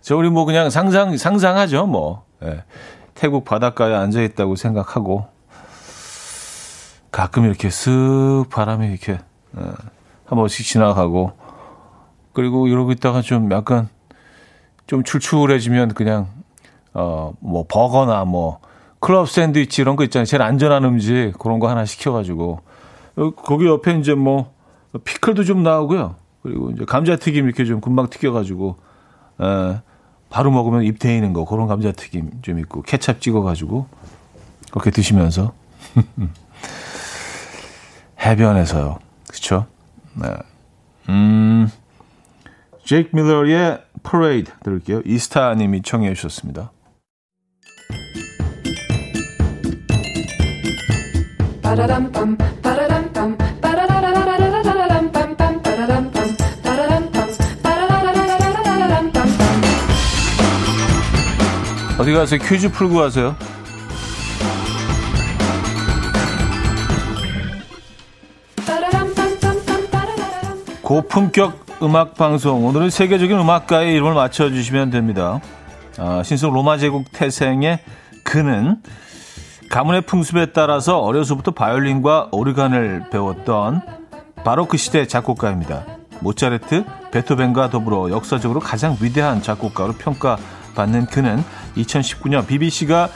[0.00, 2.24] 저 우리 뭐 그냥 상상, 상상하죠, 뭐.
[2.42, 2.62] 예.
[3.14, 5.26] 태국 바닷가에 앉아 있다고 생각하고,
[7.10, 9.14] 가끔 이렇게 쓱 바람이 이렇게,
[9.58, 11.32] 예, 한 번씩 지나가고,
[12.32, 13.88] 그리고 이러고 있다가 좀 약간,
[14.86, 16.28] 좀 출출해지면 그냥,
[16.94, 18.60] 어, 뭐, 버거나 뭐,
[19.00, 20.24] 클럽 샌드위치 이런 거 있잖아요.
[20.24, 22.60] 제일 안전한 음식, 그런 거 하나 시켜가지고,
[23.36, 24.52] 거기 옆에 이제 뭐,
[25.04, 26.16] 피클도 좀 나오고요.
[26.42, 28.76] 그리고 이제 감자튀김 이렇게 좀 금방 튀겨가지고,
[29.40, 29.80] 에,
[30.30, 33.86] 바로 먹으면 입 데이는 거, 그런 감자튀김 좀 있고, 케찹 찍어가지고,
[34.70, 35.52] 그렇게 드시면서.
[38.20, 38.98] 해변에서요.
[39.28, 39.66] 그쵸?
[40.14, 40.28] 네.
[41.08, 41.68] 음,
[42.84, 45.02] 제이크 밀러의 Parade 들을게요.
[45.04, 46.72] 이스타님이 청해 주셨습니다.
[61.98, 62.40] 어디 가세요?
[62.40, 63.34] 퀴즈 풀고 가세요.
[70.82, 72.64] 고품격 음악 방송.
[72.64, 75.40] 오늘은 세계적인 음악가의 이름을 맞춰주시면 됩니다.
[75.98, 77.80] 아, 신성 로마 제국 태생의
[78.22, 78.80] 그는
[79.68, 83.82] 가문의 풍습에 따라서 어려서부터 바이올린과 오르간을 배웠던
[84.44, 85.84] 바로 그 시대 작곡가입니다.
[86.20, 91.42] 모차르트, 베토벤과 더불어 역사적으로 가장 위대한 작곡가로 평가받는 그는
[91.78, 93.08] 2019년 BBC가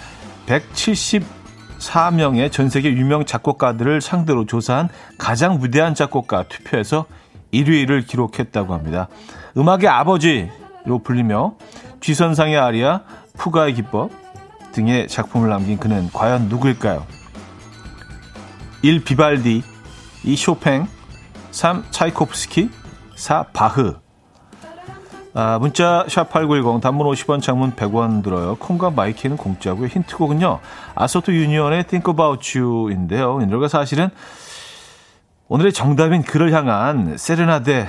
[0.46, 7.06] 174명의 전 세계 유명 작곡가들을 상대로 조사한 가장 위대한 작곡가 투표에서
[7.52, 9.08] 1위를 기록했다고 합니다.
[9.56, 11.54] 음악의 아버지로 불리며
[12.00, 13.02] G선상의 아리아,
[13.36, 14.10] 푸가의 기법
[14.72, 17.06] 등의 작품을 남긴 그는 과연 누구일까요?
[18.82, 19.04] 1.
[19.04, 19.62] 비발디
[20.24, 20.36] 2.
[20.36, 20.88] 쇼팽
[21.50, 21.84] 3.
[21.90, 22.70] 차이코프스키
[23.14, 23.44] 4.
[23.52, 24.01] 바흐
[25.34, 28.56] 아, 문자 샵8910 단문 50원 장문 100원 들어요.
[28.56, 29.86] 콩과 마이케이는 공짜고요.
[29.86, 30.60] 힌트곡은요.
[30.94, 33.40] 아소트 유니언의 Think About You인데요.
[33.40, 34.10] 이 노래가 사실은
[35.48, 37.88] 오늘의 정답인 그를 향한 세레나데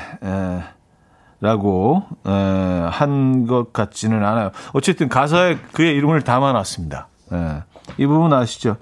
[1.42, 4.52] 라고 한 것 같지는 않아요.
[4.72, 7.08] 어쨌든 가사에 그의 이름을 담아놨습니다.
[7.34, 7.64] 에,
[7.98, 8.78] 이 부분 아시죠?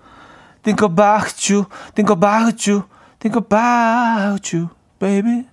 [0.62, 2.84] Think about you, think about you,
[3.20, 4.70] think about you,
[5.00, 5.48] baby.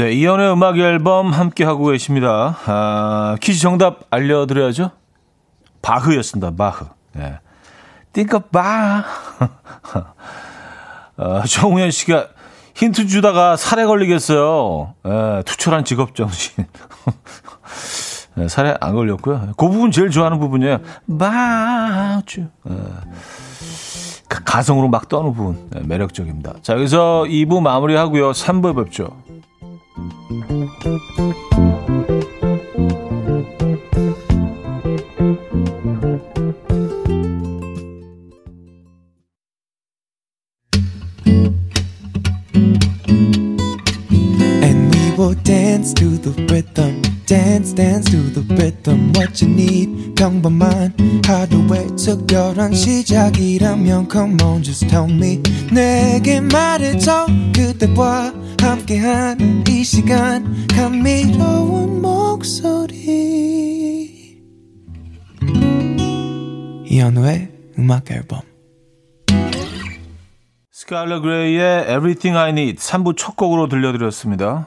[0.00, 2.56] 네, 이연의 음악 앨범 함께 하고 계십니다.
[2.64, 4.92] 아, 퀴즈 정답 알려드려야죠.
[5.82, 6.52] 바흐였습니다.
[6.56, 6.86] 바흐.
[7.18, 7.40] 예.
[8.14, 9.06] Think about.
[11.18, 12.28] 어, 정우현 씨가
[12.76, 14.94] 힌트 주다가 살에 걸리겠어요.
[15.04, 16.64] 예, 투철한 직업 정신.
[18.38, 19.52] 예, 살에 안 걸렸고요.
[19.58, 20.78] 그 부분 제일 좋아하는 부분이에요.
[21.10, 22.48] you.
[22.70, 22.74] 예.
[24.30, 25.68] 가성으로 막 떠는 부분.
[25.76, 26.54] 예, 매력적입니다.
[26.62, 28.30] 자, 여기서 2부 마무리하고요.
[28.30, 29.14] 3부 뵙죠.
[44.62, 46.79] And we will dance to the rhythm.
[48.40, 50.14] The rhythm what you need.
[50.14, 55.42] 평범한 하루의 특별한 시작이라면 come on just tell me.
[55.72, 57.26] 내게 말해줘.
[57.54, 60.66] 그대와 함께한 이 시간.
[60.68, 63.00] 감미로운 목소리.
[66.86, 68.40] 이현우의 음악 앨범.
[70.72, 74.66] 스칼러 그레이의 Everything I Need 3부 첫 곡으로 들려드렸습니다.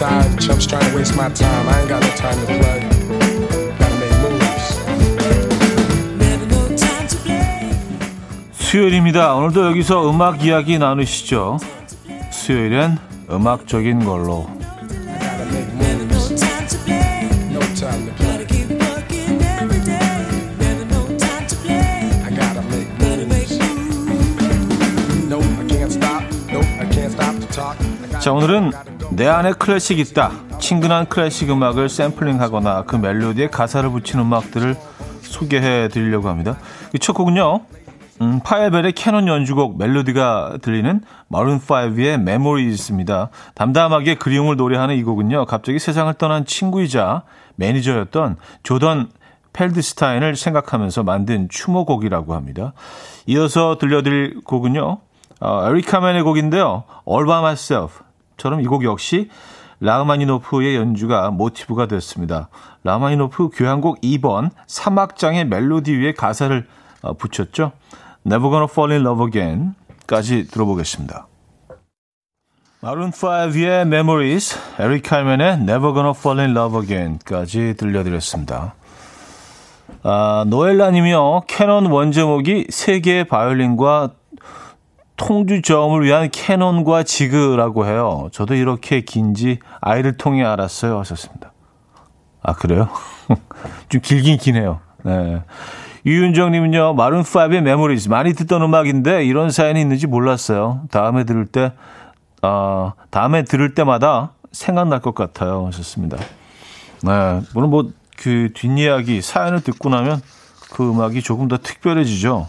[0.00, 0.40] Tired.
[0.40, 1.68] Chumps trying to waste my time.
[1.68, 2.80] I ain't got no time to play.
[3.78, 4.80] Gotta make moves.
[8.52, 9.34] 수요일입니다.
[9.34, 11.58] 오늘도 여기서 음악 이야기 나누시죠.
[12.32, 12.96] 수요일엔
[13.30, 14.48] 음악적인 걸로.
[14.48, 16.32] Gotta make moves.
[17.52, 18.40] No time to play.
[22.24, 23.58] I gotta make moves.
[25.28, 26.22] Nope, I can't stop.
[26.50, 27.76] Nope, I can't stop to talk.
[27.78, 28.72] I gotta 자, 오늘은
[29.20, 30.30] 내 안에 클래식 있다.
[30.60, 34.74] 친근한 클래식 음악을 샘플링하거나 그 멜로디에 가사를 붙인 음악들을
[35.20, 36.56] 소개해 드리려고 합니다.
[36.94, 37.60] 이 첫 곡은요.
[38.22, 43.28] 음, 파엘벨의 캐논 연주곡 멜로디가 들리는 마룬5의 Memories입니다.
[43.54, 45.44] 담담하게 그리움을 노래하는 이 곡은요.
[45.44, 47.24] 갑자기 세상을 떠난 친구이자
[47.56, 49.10] 매니저였던 조던
[49.52, 52.72] 펠드스타인을 생각하면서 만든 추모곡이라고 합니다.
[53.26, 54.98] 이어서 들려드릴 곡은요.
[55.40, 56.84] 어, 에릭 카멘의 곡인데요.
[57.06, 58.09] All by myself.
[58.40, 59.28] 처럼 이 곡 역시
[59.80, 62.48] 라흐마니노프의 연주가 모티브가 됐습니다.
[62.84, 66.66] 라흐마니노프 교향곡 2번 3악장의 멜로디 위에 가사를
[67.02, 67.72] 어, 붙였죠.
[68.26, 69.74] Never Gonna Fall in Love Again
[70.06, 71.26] 까지 들어보겠습니다.
[72.82, 78.74] 마룬 5의 Memories, 에릭 칼맨의 Never Gonna Fall in Love Again 까지 들려드렸습니다.
[80.02, 81.42] 아, 노엘라 님이요.
[81.46, 84.10] 캐논 원제목이 세 개의 바이올린과
[85.20, 88.30] 통주 저음을 위한 캐논과 지그라고 해요.
[88.32, 90.98] 저도 이렇게 긴지 아이를 통해 알았어요.
[90.98, 91.52] 하셨습니다.
[92.42, 92.88] 아, 그래요?
[93.90, 94.80] 좀 길긴 기네요.
[95.04, 95.42] 네.
[96.06, 98.08] 유윤정 님은요, Maroon 5의 Memories.
[98.08, 100.84] 많이 듣던 음악인데 이런 사연이 있는지 몰랐어요.
[100.90, 101.74] 다음에 들을 때,
[102.40, 105.66] 어, 다음에 들을 때마다 생각날 것 같아요.
[105.66, 106.16] 하셨습니다.
[107.02, 107.42] 네.
[107.52, 110.22] 물론 뭐, 그 뒷이야기, 사연을 듣고 나면
[110.72, 112.48] 그 음악이 조금 더 특별해지죠.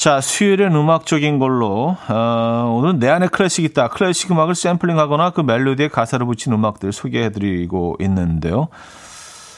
[0.00, 3.88] 자, 수요일엔 음악적인 걸로, 어, 오늘은 내 안에 클래식 있다.
[3.88, 8.68] 클래식 음악을 샘플링 하거나 그 멜로디에 가사를 붙인 음악들 소개해드리고 있는데요.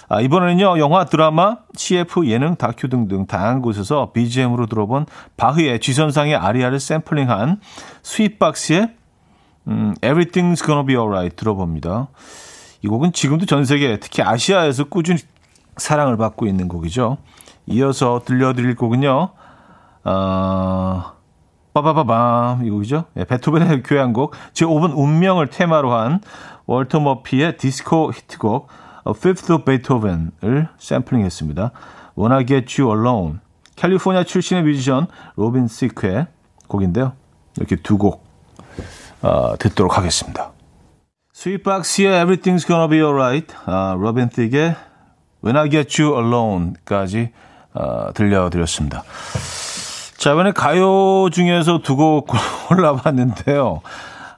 [0.08, 6.80] 아, 이번에는요, 영화, 드라마, CF, 예능, 다큐 등등 다양한 곳에서 BGM으로 들어본 바흐의 G선상의 아리아를
[6.80, 7.60] 샘플링한
[8.02, 8.88] 스윗박스의
[9.68, 12.08] 음, Everything's Gonna Be Alright 들어봅니다.
[12.82, 15.20] 이 곡은 지금도 전 세계, 특히 아시아에서 꾸준히
[15.76, 17.18] 사랑을 받고 있는 곡이죠.
[17.68, 19.34] 이어서 들려드릴 곡은요,
[20.04, 21.12] 어,
[21.74, 23.04] 빠바바밤, 이 곡이죠.
[23.14, 26.20] 네, 베토벤의 교향곡, 제5번 운명을 테마로 한
[26.66, 28.68] 월터 머피의 디스코 히트곡,
[29.06, 31.72] A Fifth of Beethoven을 샘플링 했습니다.
[32.16, 33.38] When I Get You Alone.
[33.74, 36.26] 캘리포니아 출신의 뮤지션 로빈 시크의
[36.68, 37.14] 곡인데요.
[37.56, 38.24] 이렇게 두 곡,
[39.22, 40.52] 어, 듣도록 하겠습니다.
[41.32, 44.76] 스윗박스의 Everything's Gonna Be Alright, 아, 로빈 시크의
[45.42, 47.32] When I Get You Alone까지
[47.74, 49.02] 어, 들려드렸습니다.
[50.22, 52.28] 자, 이번에 가요 중에서 두 곡
[52.68, 53.80] 골라봤는데요.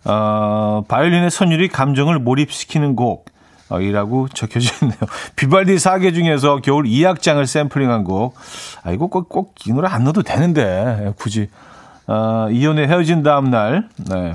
[0.06, 3.26] 어, 바이올린의 선율이 감정을 몰입시키는 곡.
[3.68, 4.98] 어, 이라고 적혀져 있네요.
[5.36, 8.34] 비발디 사계 중에서 겨울 2악장을 샘플링한 곡.
[8.82, 11.48] 아, 이거 꼭, 꼭 이 노래 안 넣어도 되는데, 굳이.
[12.06, 13.88] 어, 이연의 헤어진 다음날.
[14.10, 14.34] 네.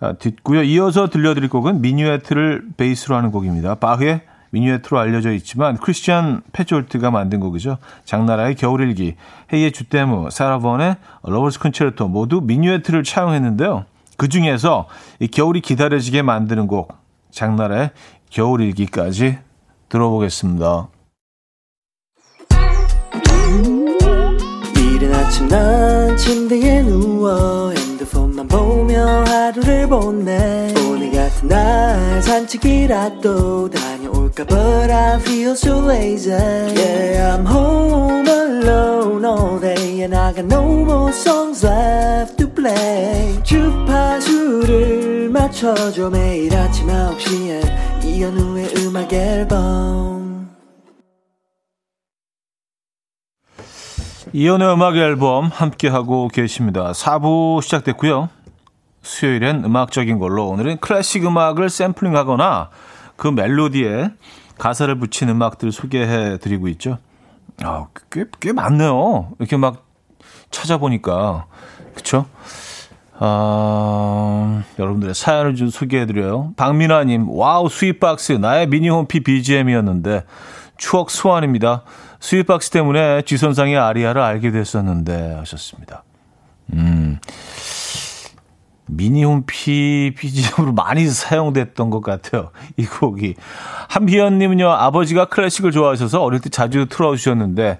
[0.00, 0.62] 아, 듣고요.
[0.62, 3.74] 이어서 들려드릴 곡은 미뉴에트를 베이스로 하는 곡입니다.
[3.76, 7.78] 바흐의 미뉴에트로 알려져 있지만 크리스티안 페졸트가 만든 곡이죠.
[8.04, 9.16] 장나라의 겨울일기,
[9.52, 13.84] 헤이의 주테무, 사라본의 Lover's Concerto 모두 미뉴에트를 차용했는데요.
[14.16, 14.86] 그 중에서
[15.18, 16.94] 이 겨울이 기다려지게 만드는 곡
[17.30, 17.90] 장나라의
[18.30, 19.38] 겨울일기까지
[19.88, 20.88] 들어보겠습니다.
[24.76, 33.89] 이른 아침 난 침대에 누워 핸드폰만 보며 하루를 보내 오늘 같은 날 산책이라도 다녀올까
[34.44, 36.30] but I feel so lazy.
[36.30, 43.40] Yeah, I'm home alone all day, and I got no more songs left to play.
[43.42, 50.48] 주파수를 맞춰줘 매일 아침 9시에 이현우의 음악 앨범.
[54.32, 56.92] 이현우의 음악 앨범 함께하고 계십니다.
[56.92, 58.28] 4부 시작됐고요.
[59.02, 62.70] 수요일엔 음악적인 걸로 오늘은 클래식 음악을 샘플링하거나
[63.20, 64.12] 그 멜로디에
[64.56, 66.96] 가사를 붙인 음악들 소개해 드리고 있죠.
[67.62, 69.32] 아, 꽤, 꽤 많네요.
[69.38, 69.84] 이렇게 막
[70.50, 71.44] 찾아보니까.
[71.94, 72.24] 그쵸?
[73.18, 76.54] 아, 여러분들의 사연을 좀 소개해 드려요.
[76.56, 78.32] 박민아님, 와우, Sweetbox.
[78.32, 80.24] 나의 미니홈피 BGM이었는데,
[80.78, 81.82] 추억 소환입니다.
[82.20, 86.04] Sweetbox 때문에 G선상의 아리아를 알게 됐었는데, 하셨습니다.
[88.90, 92.50] 음, 미니홈피 BGM으로 많이 사용됐던 것 같아요.
[92.76, 93.36] 이 곡이.
[93.88, 97.78] 한비연님은요, 아버지가 클래식을 좋아하셔서 어릴 때 자주 틀어주셨는데,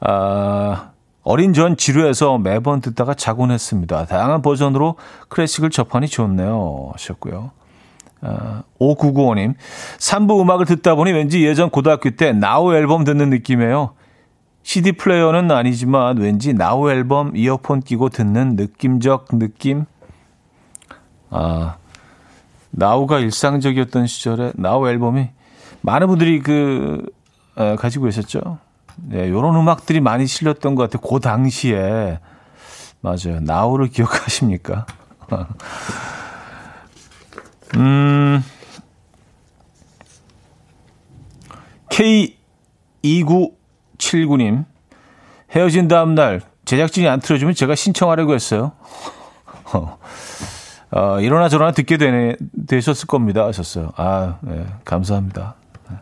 [0.00, 0.90] 아,
[1.22, 4.06] 어린 전 지루해서 매번 듣다가 자곤 했습니다.
[4.06, 4.96] 다양한 버전으로
[5.28, 6.90] 클래식을 접하니 좋네요.
[6.92, 7.50] 하셨고요.
[8.22, 9.54] 아, 5995님,
[9.98, 13.92] 3부 음악을 듣다 보니 왠지 예전 고등학교 때 나우 앨범 듣는 느낌이에요.
[14.62, 19.86] CD 플레이어는 아니지만 왠지 나우 앨범 이어폰 끼고 듣는 느낌적 느낌
[21.30, 21.76] 아,
[22.70, 25.30] 나우가 일상적이었던 시절에 나우 앨범이
[25.80, 27.04] 많은 분들이 그
[27.56, 28.58] 에, 가지고 계셨죠.
[28.96, 31.08] 네, 요런 음악들이 많이 실렸던 것 같아요.
[31.08, 32.20] 그 당시에
[33.00, 33.40] 맞아요.
[33.40, 34.86] 나우를 기억하십니까?
[37.76, 38.42] 음,
[41.88, 44.64] K2979님
[45.52, 48.72] 헤어진 다음 날 제작진이 안 틀어주면 제가 신청하려고 했어요.
[50.92, 52.36] 어, 이러나 저러나 듣게 되네,
[52.66, 53.46] 되셨을 겁니다.
[53.46, 53.90] 하셨어요.
[53.96, 55.54] 아, 네, 감사합니다.
[55.88, 55.96] 네.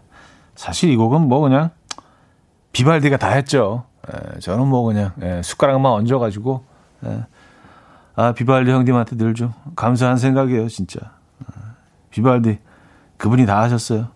[0.55, 1.71] 사실 이 곡은 뭐 그냥
[2.73, 3.85] 비발디가 다 했죠.
[4.09, 6.65] 예, 저는 뭐 그냥 예, 숟가락만 얹어가지고
[7.05, 7.25] 예,
[8.17, 11.01] 아 비발디 형님한테 늘 좀 감사한 생각이에요, 진짜.
[11.43, 11.61] 예,
[12.11, 12.59] 비발디
[13.19, 14.09] 그분이 다 하셨어요.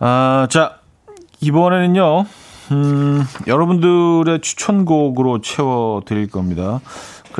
[0.00, 0.78] 아, 자
[1.40, 2.24] 이번에는요.
[2.72, 6.80] 음, 여러분들의 추천곡으로 채워드릴 겁니다.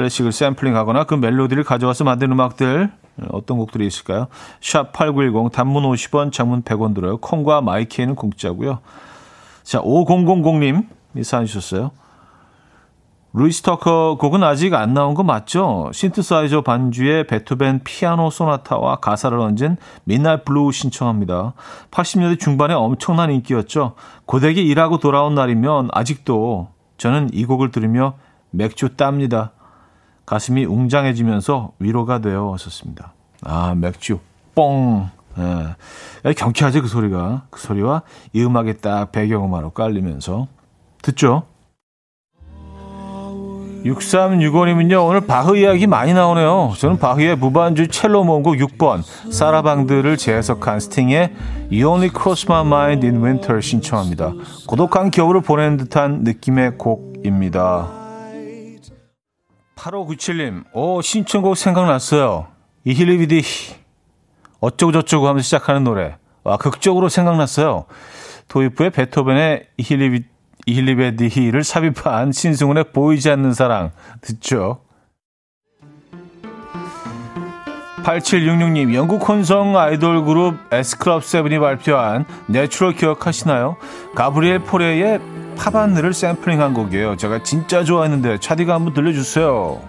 [0.00, 2.90] 클래식을 샘플링하거나 그 멜로디를 가져와서 만든 음악들
[3.30, 4.28] 어떤 곡들이 있을까요?
[4.60, 7.18] 샵 8910 단문 50원, 장문 100원 들어요.
[7.18, 8.78] 콩과 마이키에는 공짜고요.
[9.62, 10.86] 자, 5000님
[11.16, 11.90] 이 사연 주셨어요.
[13.32, 15.90] 루이스 터커 곡은 아직 안 나온 거 맞죠?
[15.92, 21.52] 신시사이저 반주에 베토벤 피아노 소나타와 가사를 얹은 Midnight Blue 신청합니다.
[21.92, 23.94] 80년대 중반에 엄청난 인기였죠.
[24.26, 28.14] 고되게 일하고 돌아온 날이면 아직도 저는 이 곡을 들으며
[28.50, 29.52] 맥주 땁니다.
[30.30, 33.14] 가슴이 웅장해지면서 위로가 되어 왔었습니다.
[33.42, 34.20] 아, 맥주,
[34.54, 35.10] 뽕.
[35.36, 36.32] 예.
[36.34, 37.46] 경쾌하죠, 그 소리가.
[37.50, 38.02] 그 소리와
[38.32, 40.46] 이 음악이 딱 배경음악으로 깔리면서.
[41.02, 41.42] 듣죠?
[43.84, 46.74] 6365님은요, 오늘 바흐 이야기 많이 나오네요.
[46.78, 49.02] 저는 바흐의 무반주 첼로 모음곡 6번,
[49.32, 51.34] 사라방드를 재해석한 스팅의
[51.72, 54.32] You Only Cross My Mind in Winter 신청합니다.
[54.68, 57.99] 고독한 겨울을 보내는 듯한 느낌의 곡입니다.
[59.80, 62.48] 8597님, 오, 신청곡 생각났어요.
[62.84, 63.42] Ich liebe dich,
[64.60, 66.16] 어쩌고저쩌고 하면서 시작하는 노래.
[66.44, 67.86] 와, 극적으로 생각났어요.
[68.48, 70.24] 도이프의 베토벤의 이힐리비,
[70.66, 73.92] 이힐리베디히를 삽입한 신승훈의 보이지 않는 사랑.
[74.20, 74.82] 듣죠?
[78.02, 83.76] 8766님, 영국 혼성 아이돌 그룹 S클럽 세븐이 발표한 Natural 기억하시나요?
[84.14, 85.20] 가브리엘 포레의
[85.60, 87.18] 파반느를 샘플링한 곡이에요.
[87.18, 89.82] 제가 진짜 좋아했는데 차디가 한번 들려주세요.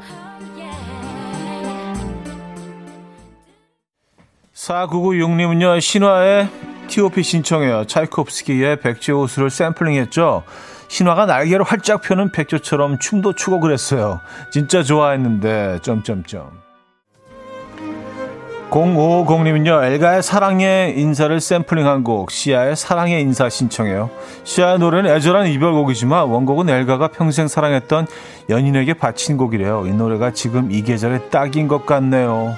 [4.53, 5.79] 4996님은요.
[5.79, 6.49] 신화의
[6.89, 7.85] T.O.P 신청해요.
[7.87, 10.43] 차이콥스키의 백제 호수를 샘플링했죠.
[10.89, 14.19] 신화가 날개를 활짝 펴는 백조처럼 춤도 추고 그랬어요.
[14.51, 16.60] 진짜 좋아했는데 점점점.
[18.71, 24.09] 0550님은요, 엘가의 사랑의 인사를 샘플링한 곡, 시아의 사랑의 인사 신청해요.
[24.45, 28.07] 시아의 노래는 애절한 이별곡이지만 원곡은 엘가가 평생 사랑했던
[28.49, 29.87] 연인에게 바친 곡이래요.
[29.87, 32.55] 이 노래가 지금 이 계절에 딱인 것 같네요.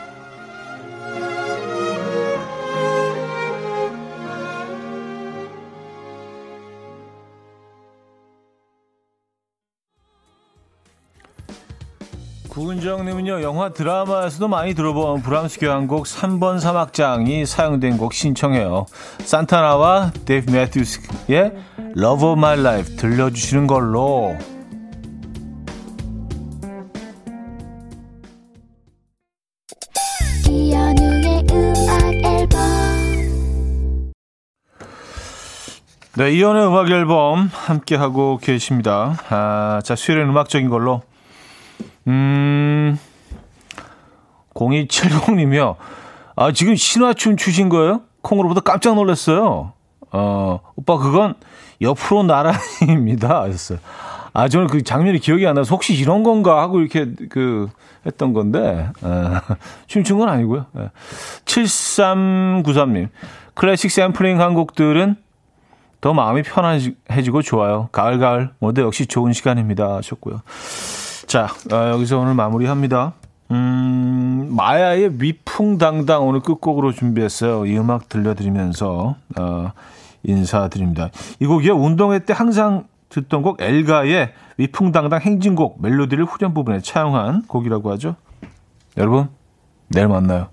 [12.54, 18.86] 구은정님은요, 영화 드라마에서도 많이 들어본 브람스 교향곡 3번 3악장이 사용된 곡 신청해요.
[19.26, 21.51] 산타나와 데이브 매튜스의
[21.97, 24.38] Love of My Life 들려주시는 걸로.
[36.16, 39.18] 네, 이현우의 음악 앨범 함께하고 계십니다.
[39.30, 41.01] 아, 자, 수요일은 음악적인 걸로.
[42.08, 42.97] 음,
[44.54, 45.76] 0270님이요.
[46.36, 48.01] 아, 지금 신화춤 추신 거예요?
[48.22, 49.74] 콩으로부터 깜짝 놀랐어요.
[50.12, 51.36] 어, 오빠 그건
[51.82, 53.43] 옆으로 나란히입니다.
[53.43, 53.80] 하셨어요.
[54.34, 57.70] 아, 저는 그 장면이 기억이 안 나서 혹시 이런 건가 하고 이렇게 그
[58.06, 59.08] 했던 건데, 에,
[59.88, 60.66] 춤춘 건 아니고요.
[60.78, 60.89] 에.
[61.45, 63.10] 7393님.
[63.54, 65.16] 클래식 샘플링 한 곡들은
[66.01, 67.89] 더 마음이 편해지고 좋아요.
[67.91, 68.49] 가을, 가을.
[68.60, 69.95] 모두 역시 좋은 시간입니다.
[69.95, 70.41] 하셨고요.
[71.34, 73.13] 자, 어, 여기서 오늘 마무리합니다.
[73.49, 77.65] 음, 마야의 위풍당당 오늘 끝곡으로 준비했어요.
[77.65, 79.71] 이 음악 들려드리면서, 어,
[80.21, 81.09] 인사드립니다.
[81.39, 87.91] 이 곡이요, 운동회 때 항상 듣던 곡 엘가의 위풍당당 행진곡 멜로디를 후렴 부분에 차용한 곡이라고
[87.93, 88.15] 하죠.
[88.97, 89.29] 여러분,
[89.88, 90.49] 내일 만나요.